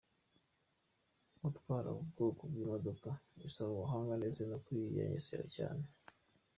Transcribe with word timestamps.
Gutwara 1.41 1.87
ubu 1.93 2.03
bwoko 2.11 2.41
bw’imodoka 2.51 3.09
bisaba 3.41 3.69
ubuhanga 3.73 4.13
ndetse 4.21 4.41
no 4.49 4.57
kwigengesera 4.65 5.45
cyane. 5.55 5.83